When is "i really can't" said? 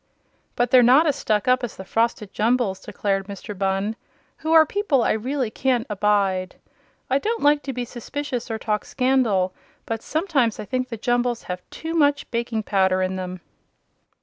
5.03-5.85